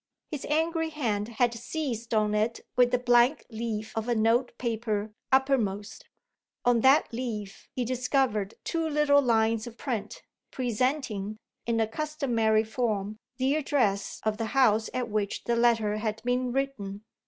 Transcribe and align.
His 0.31 0.45
angry 0.45 0.89
hand 0.89 1.27
had 1.27 1.53
seized 1.53 2.11
on 2.11 2.33
it 2.33 2.61
with 2.75 2.89
the 2.89 2.97
blank 2.97 3.45
leaf 3.51 3.95
of 3.95 4.07
the 4.07 4.15
note 4.15 4.57
paper 4.57 5.13
uppermost. 5.31 6.05
On 6.65 6.79
that 6.79 7.13
leaf 7.13 7.67
he 7.75 7.85
discovered 7.85 8.55
two 8.63 8.89
little 8.89 9.21
lines 9.21 9.67
of 9.67 9.77
print, 9.77 10.23
presenting, 10.49 11.37
in 11.67 11.77
the 11.77 11.85
customary 11.85 12.63
form, 12.63 13.17
the 13.37 13.53
address 13.53 14.19
of 14.23 14.37
the 14.37 14.45
house 14.57 14.89
at 14.91 15.07
which 15.07 15.43
the 15.43 15.55
letter 15.55 15.97
had 15.97 16.23
been 16.25 16.51
written! 16.51 17.03